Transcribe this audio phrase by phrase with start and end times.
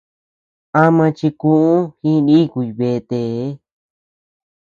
[0.83, 1.67] Ama chikuu
[2.03, 3.45] jinikuy betee.